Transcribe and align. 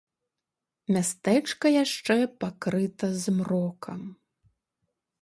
Мястэчка 0.95 1.67
яшчэ 1.83 2.17
пакрыта 2.45 3.05
змрокам. 3.27 4.01